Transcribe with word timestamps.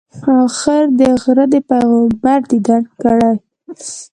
آخر 0.43 0.83
دې 0.99 1.09
غره 1.21 1.45
د 1.53 1.55
پیغمبر 1.69 2.39
دیدن 2.51 2.83
کړی. 3.01 3.33